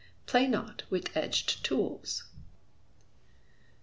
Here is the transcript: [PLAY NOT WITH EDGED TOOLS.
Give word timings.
[PLAY 0.25 0.47
NOT 0.47 0.81
WITH 0.89 1.15
EDGED 1.15 1.63
TOOLS. 1.63 2.23